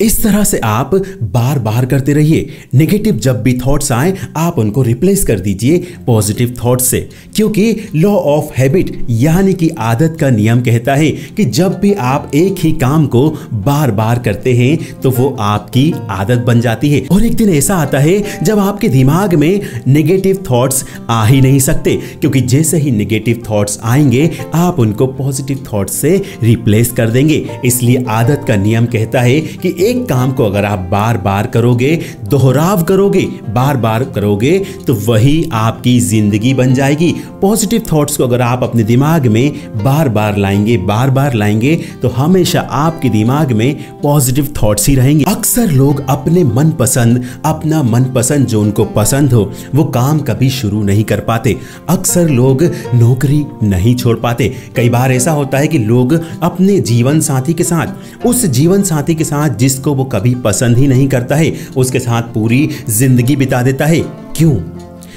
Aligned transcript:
इस 0.00 0.22
तरह 0.22 0.44
से 0.44 0.58
आप 0.58 0.94
बार 1.22 1.58
बार 1.58 1.86
करते 1.86 2.12
रहिए। 2.12 2.48
नेगेटिव 2.74 3.16
जब 3.16 3.42
भी 3.42 3.58
थॉट्स 3.66 3.92
आए, 3.92 4.14
आप 4.36 4.58
उनको 4.58 4.82
रिप्लेस 4.82 5.24
कर 5.24 5.40
दीजिए 5.40 5.78
पॉजिटिव 6.06 6.54
थॉट्स 6.64 6.84
से। 6.84 7.08
क्योंकि 7.36 7.76
लॉ 7.94 8.10
ऑफ़ 8.10 8.52
हैबिट 8.56 9.06
यानी 9.10 9.54
कि 9.54 9.68
आदत 9.68 10.16
का 10.20 10.30
नियम 10.30 10.60
कहता 10.60 10.94
है 10.94 11.10
कि 11.10 11.44
जब 11.44 11.78
भी 11.80 11.92
आप 11.92 12.30
एक 12.34 12.54
ही 12.58 12.72
काम 12.72 13.06
को 13.06 13.30
बार 13.54 13.90
बार 13.90 14.18
करते 14.18 14.54
हैं 14.54 15.00
तो 15.00 15.10
वो 15.10 15.36
आपकी 15.40 15.94
आदत 16.10 16.38
बन 16.38 16.60
जाती 16.60 16.90
है। 16.90 17.06
और 17.12 17.24
एक 17.24 17.34
दिन 17.34 17.48
ऐसा 17.48 17.76
आता 17.76 17.98
है, 17.98 18.24
जब 18.42 18.58
आपके 18.58 18.88
दिमाग 18.88 19.34
में 19.34 19.60
नेगेटिव 19.86 20.44
थॉट्स 20.50 20.84
आ 21.10 21.26
ही 21.26 21.40
नहीं 21.40 21.58
सकते। 21.58 21.96
क्योंकि 22.20 22.40
जैसे 22.40 22.76
ही 22.76 22.90
नेगेटिव 22.90 23.42
थॉट्स 23.50 23.78
आएँगे, 23.82 24.30
आप 24.54 24.80
उनको 24.80 25.06
पॉजिटिव 25.06 25.64
थॉट्स 25.72 25.94
से 25.94 26.22
रिप्लेस 26.42 26.92
कर 26.92 27.10
देंगे। 27.10 27.46
इसलिए 27.64 28.04
आदत 28.08 28.44
का 28.48 28.56
नियम 28.56 28.86
कहता 28.86 29.20
है 29.20 29.40
कि 29.40 29.85
एक 29.86 30.04
काम 30.08 30.32
को 30.32 30.44
अगर 30.44 30.64
आप 30.64 30.78
बार 30.90 31.18
बार 31.18 31.46
करोगे, 31.46 31.94
दोहराव 32.24 32.82
करोगे 32.84 33.20
बार 33.48 33.76
बार 33.76 34.04
करोगे 34.04 34.58
तो 34.86 34.94
वही 34.96 35.48
आपकी 35.54 35.98
ज़िंदगी 36.00 36.52
बन 36.54 36.74
जाएगी। 36.74 37.10
पॉजिटिव 37.42 37.82
थॉट्स 37.92 38.16
को 38.16 38.24
अगर 38.24 38.40
आप 38.40 38.62
अपने 38.62 38.82
दिमाग 38.84 39.26
में 39.26 39.52
बार 39.84 40.08
बार 40.08 40.36
लाएँगे 40.36 40.76
बार 40.78 41.10
बार 41.10 41.34
लाएँगे 41.34 41.74
तो 42.02 42.08
हमेशा 42.08 42.60
आपके 42.60 43.08
दिमाग 43.08 43.52
में 43.52 43.74
पॉजिटिव 44.02 44.52
थॉट्स 44.62 44.88
ही 44.88 44.94
रहेंगे। 44.94 45.24
अक्सर 45.24 45.70
लोग 45.70 46.04
अपने 46.08 46.44
मनपसंद, 46.44 47.24
अपना 47.44 47.82
मनपसंद 47.82 48.46
जो 48.46 48.60
उनको 48.60 48.84
पसंद 48.96 49.32
हो, 49.32 49.50
वो 49.74 49.84
काम 49.86 50.18
कभी 50.20 50.50
शुरू 50.50 50.82
नहीं 50.82 51.04
कर 51.04 51.20
पाते। 51.20 51.56
अक्सर 51.88 52.28
लोग 52.30 52.62
नौकरी 52.94 53.44
नहीं 53.62 53.94
छोड़ 53.96 54.16
पाते। 54.16 54.52
कई 54.76 54.88
बार 54.88 55.12
ऐसा 55.12 55.32
होता 55.32 55.58
है 55.58 55.68
कि 55.68 55.78
लोग 55.78 56.12
अपने 56.42 56.78
जीवन 56.82 57.20
साथी 57.20 57.54
के 57.54 57.64
साथ, 57.64 58.26
उस 58.26 58.44
जीवन 58.48 58.82
साथी 58.82 59.14
के 59.14 59.24
साथ 59.24 59.56
जिस 59.56 59.75
जिसको 59.76 59.94
वो 59.94 60.04
कभी 60.04 60.34
पसंद 60.34 60.78
ही 60.78 60.86
नहीं 60.86 61.08
करता 61.08 61.36
है, 61.36 61.52
उसके 61.76 61.98
साथ 61.98 62.22
पूरी 62.22 62.68
ज़िंदगी 62.88 63.36
बिता 63.36 63.62
देता 63.62 63.86
है। 63.86 64.00
क्यों? 64.36 64.54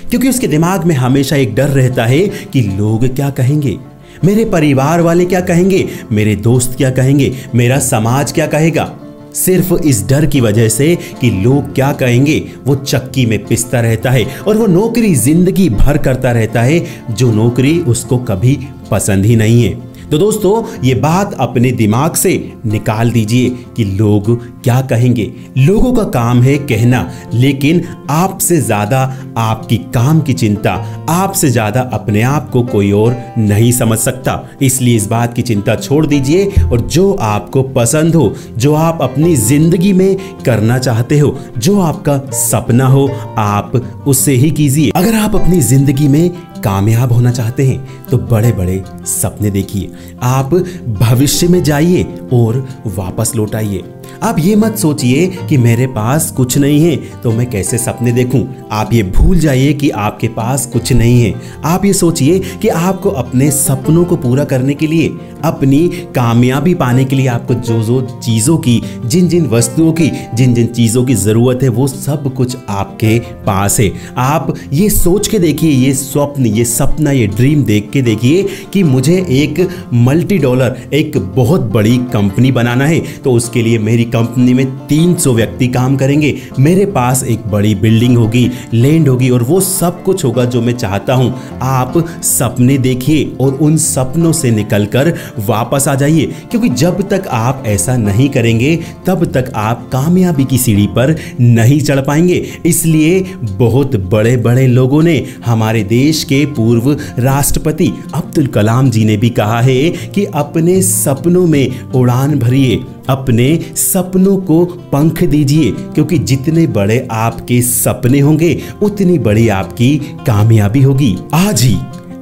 क्योंकि 0.09 0.29
उसके 0.29 0.47
दिमाग 0.47 0.83
में 0.83 0.95
हमेशा 0.95 1.35
एक 1.35 1.55
डर 1.55 1.69
रहता 1.69 2.05
है 2.05 2.19
कि 2.53 2.61
लोग 2.61 3.07
क्या 3.15 3.29
कहेंगे? 3.29 3.77
मेरे 4.25 4.45
परिवार 4.45 5.01
वाले 5.01 5.25
क्या 5.25 5.41
कहेंगे? 5.41 5.87
मेरे 6.11 6.35
दोस्त 6.35 6.75
क्या 6.77 6.91
कहेंगे? 6.91 7.35
मेरा 7.55 7.79
समाज 7.79 8.31
क्या 8.31 8.47
कहेगा? 8.47 8.91
सिर्फ़ 9.35 9.73
इस 9.85 10.07
डर 10.07 10.25
की 10.25 10.41
वजह 10.41 10.69
से 10.69 10.95
कि 11.21 11.29
लोग 11.31 11.73
क्या 11.75 11.91
कहेंगे, 11.91 12.43
वो 12.65 12.75
चक्की 12.75 13.25
में 13.25 13.45
पिसता 13.45 13.81
रहता 13.81 14.11
है 14.11 14.25
और 14.47 14.57
वो 14.57 14.67
नौकरी 14.67 15.15
ज़िंदगी 15.15 15.69
भर 15.69 15.97
करता 15.97 16.31
रहता 16.31 16.61
है, 16.61 16.81
जो 17.11 17.31
नौकरी 17.31 17.79
उसको 17.79 18.17
कभी 18.17 18.57
पसंद 18.91 19.25
ही 19.25 19.35
नहीं 19.35 19.63
है। 19.63 19.88
तो 20.11 20.17
दोस्तों, 20.17 20.63
ये 20.83 20.93
बात 20.95 21.33
अपने 21.39 21.71
दिमाग 21.71 22.13
से 22.13 22.31
निकाल 22.65 23.11
दीजिए 23.11 23.49
कि 23.77 23.83
लोग 23.85 24.35
क्या 24.63 24.79
कहेंगे। 24.81 25.31
लोगों 25.57 25.91
का 25.93 26.03
काम 26.11 26.41
है 26.41 26.57
कहना, 26.67 27.09
लेकिन 27.33 27.81
आपसे 28.09 28.59
ज़्यादा 28.61 29.01
आपकी 29.37 29.77
काम 29.93 30.21
की 30.21 30.33
चिंता, 30.33 30.73
आपसे 31.09 31.49
ज़्यादा 31.49 31.81
अपने 31.93 32.21
आप 32.21 32.49
को 32.49 32.63
कोई 32.63 32.91
और 32.91 33.17
नहीं 33.37 33.71
समझ 33.71 33.97
सकता। 33.99 34.39
इसलिए 34.61 34.95
इस 34.95 35.07
बात 35.07 35.33
की 35.33 35.41
चिंता 35.41 35.75
छोड़ 35.75 36.05
दीजिए 36.05 36.45
और 36.63 36.81
जो 36.81 37.11
आपको 37.13 37.63
पसंद 37.71 38.15
हो, 38.15 38.33
जो 38.57 38.73
आप 38.73 39.01
अपनी 39.01 39.35
ज़िंदगी 39.37 39.93
में 39.93 40.17
करना 40.45 40.77
चाहते 40.79 41.19
हो, 41.19 41.35
जो 41.57 41.79
आपका 41.81 42.17
सपना 42.39 42.87
हो, 42.87 43.07
आप 43.37 43.75
उससे 44.07 44.33
ही 44.33 44.51
कीजिए। 44.51 44.91
अगर 44.95 45.15
आप 45.15 45.35
अपनी 45.35 45.61
ज़िंदगी 45.61 46.07
में 46.07 46.31
कामयाब 46.63 47.11
होना 47.11 47.31
चाहते 47.31 47.67
हैं 47.67 48.05
तो 48.05 48.17
बड़े 48.17 48.51
बड़े 48.51 48.83
सपने 49.05 49.49
देखिए। 49.49 49.91
आप 50.23 50.53
भविष्य 50.99 51.47
में 51.47 51.61
जाइए 51.63 52.03
और 52.33 52.67
वापस 52.87 53.35
लौट 53.35 53.55
आइए। 53.55 53.83
आप 54.23 54.39
ये 54.39 54.55
मत 54.55 54.75
सोचिए 54.77 55.27
कि 55.49 55.57
मेरे 55.57 55.87
पास 55.89 56.29
कुछ 56.31 56.57
नहीं 56.57 56.79
है 56.81 56.95
तो 57.23 57.31
मैं 57.31 57.49
कैसे 57.49 57.77
सपने 57.77 58.11
देखूँ? 58.11 58.47
आप 58.71 58.93
ये 58.93 59.03
भूल 59.05 59.39
जाइए 59.39 59.73
कि 59.73 59.89
आपके 59.89 60.27
पास 60.29 60.65
कुछ 60.65 60.91
नहीं 60.93 61.21
है। 61.21 61.33
आप 61.65 61.85
ये 61.85 61.93
सोचिए 61.93 62.39
कि 62.61 62.67
आपको 62.67 63.09
अपने 63.11 63.49
सपनों 63.51 64.05
को 64.05 64.15
पूरा 64.17 64.43
करने 64.43 64.73
के 64.73 64.87
लिए, 64.87 65.07
अपनी 65.45 65.87
कामयाबी 66.15 66.73
पाने 66.75 67.05
के 67.05 67.15
लिए 67.15 67.27
आपको 67.27 67.53
जो 67.53 67.81
जो 67.83 68.01
चीज़ों 68.23 68.57
की 68.57 68.81
जिन 69.05 69.27
जिन 69.29 69.45
वस्तुओं 69.47 69.91
की 69.93 70.09
जिन 70.35 70.53
जिन 70.53 70.67
चीज़ों 70.67 71.03
की 71.05 71.13
ज़रूरत 71.15 71.63
है, 71.63 71.69
वो 71.69 71.87
सब 71.87 72.33
कुछ 72.35 72.55
आपके 72.69 73.17
पास 73.45 73.79
है। 73.79 73.91
आप 74.17 74.53
ये 74.73 74.89
सोच 74.89 75.27
के 75.27 75.39
देखिए, 75.39 75.71
ये 75.71 75.93
स्वप्न, 75.93 76.45
ये 76.45 76.65
सपना, 76.65 77.11
ये 77.11 77.27
ड्रीम 77.29 77.63
देख 77.63 77.89
के 77.93 78.01
देखिए 78.01 78.47
कि 78.73 78.83
मुझे 78.83 79.15
एक 79.31 79.67
मल्टी 79.93 80.37
डॉलर, 80.37 80.75
एक 80.93 81.17
बहुत 81.35 81.61
बड़ी 81.71 81.97
कंपनी 82.13 82.51
बनाना 82.51 82.85
है 82.85 82.99
तो 83.23 83.31
उसके 83.31 83.61
लिए 83.61 83.77
मेरी 83.79 83.98
कंपनी 84.05 84.53
में 84.53 84.65
300 84.87 85.33
व्यक्ति 85.33 85.67
काम 85.67 85.95
करेंगे। 85.97 86.35
मेरे 86.59 86.85
पास 86.87 87.23
एक 87.23 87.47
बड़ी 87.47 87.73
बिल्डिंग 87.75 88.17
होगी, 88.17 88.49
लैंड 88.73 89.07
होगी 89.09 89.29
और 89.29 89.43
वो 89.43 89.59
सब 89.61 90.03
कुछ 90.03 90.23
होगा 90.25 90.45
जो 90.45 90.61
मैं 90.61 90.73
चाहता 90.73 91.13
हूँ। 91.13 91.33
आप 91.61 91.93
सपने 92.23 92.77
देखिए 92.77 93.31
और 93.41 93.53
उन 93.53 93.77
सपनों 93.77 94.31
से 94.31 94.51
निकलकर 94.51 95.13
वापस 95.39 95.87
आ 95.87 95.95
जाइए, 95.95 96.25
क्योंकि 96.51 96.69
जब 96.69 97.01
तक 97.09 97.27
आप 97.29 97.63
ऐसा 97.67 97.97
नहीं 97.97 98.29
करेंगे, 98.29 98.75
तब 99.05 99.25
तक 99.25 99.51
आप 99.55 99.87
कामयाबी 99.91 100.45
की 100.45 100.57
सीढ़ी 100.57 100.87
पर 100.87 101.15
नहीं 101.39 101.79
चढ़ 101.81 101.99
पाएँगे। 101.99 102.43
इसलिए 102.65 103.19
बहुत 103.49 103.95
बड़े 104.09 104.35
बड़े 104.37 104.67
लोगों 104.67 105.01
ने 105.03 105.17
हमारे 105.45 105.83
देश 105.83 106.23
के 106.23 106.45
पूर्व 106.55 106.91
राष्ट्रपति 107.19 107.91
अब्दुल 108.15 108.47
कलाम 108.47 108.89
जी 108.89 109.05
ने 109.05 109.17
भी 109.17 109.29
कहा 109.29 109.59
है 109.61 109.89
कि 110.15 110.25
अपने 110.25 110.81
सपनों 110.81 111.45
में 111.47 111.79
उड़ान 111.91 112.37
भरिए। 112.39 112.79
अपने 113.09 113.59
सपनों 113.75 114.37
को 114.37 114.65
पंख 114.65 115.23
दीजिए, 115.23 115.71
क्योंकि 115.71 116.17
जितने 116.17 116.67
बड़े 116.67 117.07
आपके 117.11 117.61
सपने 117.61 118.19
होंगे, 118.19 118.61
उतनी 118.81 119.17
बड़ी 119.19 119.47
आपकी 119.49 119.97
कामयाबी 120.27 120.81
होगी। 120.81 121.15
आज 121.33 121.61
ही 121.61 121.77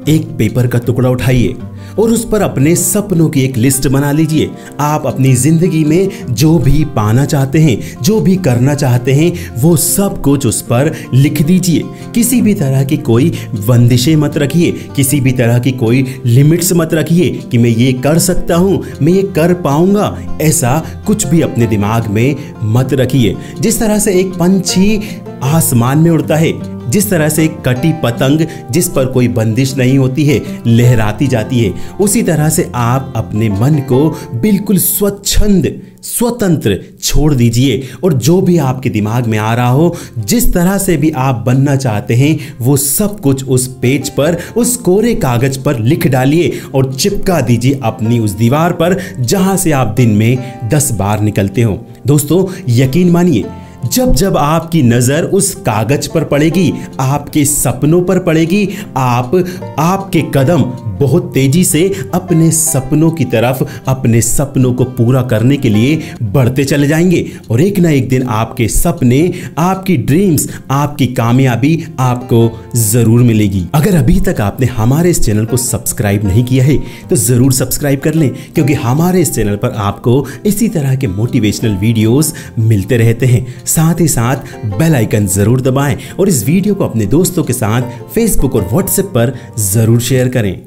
एक 0.10 0.28
पेपर 0.38 0.68
का 0.68 0.80
टुकड़ा 0.80 1.10
उठाइए। 1.10 1.56
और 2.00 2.12
उस 2.12 2.28
पर 2.30 2.42
अपने 2.42 2.76
सपनों 2.76 3.30
की 3.30 3.42
एक 3.42 3.58
लिस्ट 3.58 3.88
बना 3.88 4.12
लीजिए। 4.12 4.50
आप 4.80 5.06
अपनी 5.06 5.34
ज़िंदगी 5.36 5.84
में 5.84 6.10
जो 6.30 6.58
भी 6.60 6.84
पाना 6.86 7.26
चाहते 7.26 7.60
हैं, 7.60 8.02
जो 8.02 8.20
भी 8.22 8.36
करना 8.38 8.76
चाहते 8.76 9.14
हैं, 9.14 9.32
वो 9.62 9.76
सब 9.76 10.22
कुछ 10.22 10.46
उस 10.46 10.62
पर 10.62 10.94
लिख 11.14 11.42
दीजिए। 11.42 11.84
किसी 12.16 12.42
भी 12.42 12.54
तरह 12.54 12.84
की 12.84 12.98
कोई 12.98 13.32
बंदिशें 13.68 14.16
मत 14.16 14.38
रखिए। 14.38 14.72
किसी 14.96 15.20
भी 15.20 15.32
तरह 15.32 15.60
की 15.60 15.72
कोई 15.72 16.06
लिमिट्स 16.26 16.74
मत 16.74 16.94
रखिए 16.94 17.30
कि 17.52 17.58
मैं 17.58 17.70
ये 17.70 17.92
कर 17.94 18.20
सकता 18.20 18.56
हूँ, 18.56 18.84
मैं 19.02 19.14
ये 19.14 19.24
कर 19.36 19.54
पाऊँगा। 19.54 20.38
ऐसा 20.42 21.04
कुछ 21.08 21.28
भी 21.28 21.42
अपने 21.42 21.68
दिमाग 21.68 22.08
में 22.08 22.36
मत 22.64 22.94
रखिए। 22.94 23.36
जिस 23.62 23.80
तरह 23.80 24.00
से 24.00 24.14
एक 24.14 24.34
पंछी 24.34 25.00
आसमान 25.44 25.98
में 25.98 26.10
उड़ता 26.12 26.36
है, 26.36 26.54
जिस 26.90 27.10
तरह 27.10 27.30
से 27.30 27.47
कटी 27.68 27.94
पतंग 28.04 28.46
जिस 28.72 28.90
पर 28.90 29.06
कोई 29.06 29.28
बंदिश 29.28 29.76
नहीं 29.78 29.98
होती 29.98 30.26
है, 30.26 30.42
लहराती 30.68 31.28
जाती 31.28 31.60
है। 31.60 31.74
उसी 32.02 32.24
तरह 32.24 32.50
से 32.50 32.72
आप 32.76 33.14
अपने 33.16 33.50
मन 33.50 33.76
को 33.90 34.10
बिल्कुल 34.34 34.78
स्वच्छंद, 34.78 35.82
स्वतंत्र 36.04 36.80
छोड़ 37.04 37.34
दीजिए 37.34 37.82
और 38.04 38.14
जो 38.14 38.40
भी 38.42 38.58
आपके 38.58 38.90
दिमाग 38.90 39.28
में 39.28 39.38
आ 39.38 39.54
रहा 39.54 39.70
हो, 39.70 39.96
जिस 40.18 40.54
तरह 40.54 40.78
से 40.78 40.98
भी 40.98 41.10
आप 41.10 41.44
बनना 41.46 41.76
चाहते 41.76 42.14
हैं, 42.14 42.38
वो 42.62 42.78
सब 42.78 43.20
कुछ 43.20 43.44
उस 43.44 43.68
पेज 43.82 44.10
पर, 44.10 44.38
उस 44.58 44.76
कोरे 44.78 45.14
कागज़ 45.16 45.60
पर 45.60 45.80
लिख 45.80 46.08
डालिए 46.08 46.60
और 46.76 46.94
चिपका 46.94 47.42
दीजिए 47.42 47.80
अपनी 47.84 48.20
उस 48.20 48.32
दीवार 48.32 48.74
पर, 48.74 48.98
जहाँ 49.20 49.58
से 49.58 49.72
आप 49.72 49.88
दिन 49.88 50.10
में 50.10 50.60
दस 50.74 50.92
बार 50.92 51.22
निकलते 51.22 51.62
हो। 51.62 51.80
दोस्तों, 52.08 52.46
यकीन 52.70 53.12
मानिए 53.12 53.46
जब 53.86 54.14
जब 54.14 54.38
आपकी 54.38 54.82
नज़र 54.84 55.24
उस 55.24 55.54
कागज़ 55.66 56.10
पर 56.14 56.24
पड़ेगी, 56.26 56.72
आपके 57.00 57.44
सपनों 57.46 58.02
पर 58.02 58.20
पड़ेगी, 58.20 58.68
आप, 58.98 59.36
आपके 59.80 60.22
कदम 60.36 60.64
बहुत 61.00 61.32
तेज़ी 61.34 61.64
से 61.64 61.82
अपने 62.14 62.50
सपनों 62.52 63.10
की 63.12 63.26
तरफ़, 63.26 63.64
अपने 63.88 64.22
सपनों 64.22 64.74
को 64.74 64.84
पूरा 64.86 65.22
करने 65.24 65.58
के 65.58 65.70
लिए 65.70 66.00
बढ़ते 66.24 66.64
चले 66.66 66.88
जाएँगे। 66.88 67.26
और 67.52 67.62
एक 67.62 67.80
ना 67.80 67.90
एक 67.90 68.08
दिन 68.10 68.24
आपके 68.24 68.68
सपने, 68.68 69.20
आपकी 69.58 69.98
ड्रीम्स 69.98 70.48
आपकी 70.72 71.08
कामयाबी 71.08 71.84
आपको 72.00 72.50
ज़रूर 72.78 73.22
मिलेगी। 73.24 73.66
अगर 73.76 73.96
अभी 73.96 74.20
तक 74.20 74.42
आपने 74.42 74.68
हमारे 74.68 75.10
इस 75.10 75.22
चैनल 75.26 75.46
को 75.46 75.58
सब्सक्राइब 75.58 76.26
नहीं 76.26 76.44
किया 76.44 76.64
है 76.66 76.78
तो 77.10 77.16
ज़रूर 77.16 77.54
सब्सक्राइब 77.54 78.00
कर 78.00 78.14
लें, 78.14 78.30
क्योंकि 78.56 78.74
हमारे 78.76 79.22
इस 79.22 79.34
चैनल 79.36 79.56
पर 79.56 79.72
आपको 79.78 80.26
इसी 80.46 80.68
तरह 80.70 80.96
के 80.96 81.08
मोटिवेशनल 81.10 81.76
वीडियोस 81.78 82.34
मिलते 82.60 82.98
रहते 82.98 83.26
हैं। 83.26 83.46
साथ 83.68 84.02
ही 84.02 84.08
साथ 84.08 84.56
बेल 84.78 84.96
आइकन 84.96 85.28
ज़रूर 85.28 85.62
दबाएँ 85.62 85.98
और 86.20 86.30
इस 86.30 86.44
वीडियो 86.46 86.76
को 86.76 86.88
अपने 86.88 87.06
दोस्तों 87.08 87.44
के 87.44 87.54
साथ 87.54 87.90
फेसबुक 88.16 88.56
और 88.56 88.68
व्हाट्सएप 88.72 89.06
पर 89.16 89.34
ज़रूर 89.60 90.00
शेयर 90.02 90.30
करें। 90.30 90.66